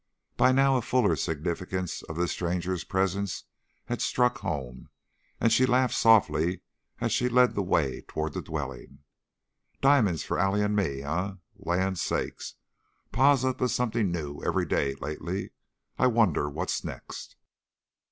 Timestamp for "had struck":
3.85-4.39